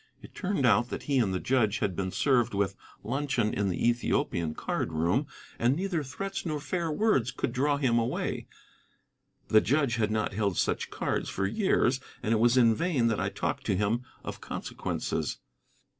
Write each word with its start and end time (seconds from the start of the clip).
It 0.23 0.33
turned 0.33 0.65
out 0.65 0.89
that 0.89 1.03
he 1.03 1.19
and 1.19 1.31
the 1.31 1.39
judge 1.39 1.77
had 1.77 1.95
been 1.95 2.09
served 2.09 2.55
with 2.55 2.75
luncheon 3.03 3.53
in 3.53 3.69
the 3.69 3.87
Ethiopian 3.87 4.55
card 4.55 4.91
room, 4.91 5.27
and 5.59 5.75
neither 5.75 6.01
threats 6.01 6.43
nor 6.43 6.59
fair 6.59 6.91
words 6.91 7.29
could 7.29 7.53
draw 7.53 7.77
him 7.77 7.99
away. 7.99 8.47
The 9.49 9.61
judge 9.61 9.97
had 9.97 10.09
not 10.09 10.33
held 10.33 10.57
such 10.57 10.89
cards 10.89 11.29
for 11.29 11.45
years, 11.45 11.99
and 12.23 12.33
it 12.33 12.39
was 12.39 12.57
in 12.57 12.73
vain 12.73 13.09
that 13.09 13.19
I 13.19 13.29
talked 13.29 13.63
to 13.67 13.77
him 13.77 14.03
of 14.23 14.41
consequences. 14.41 15.37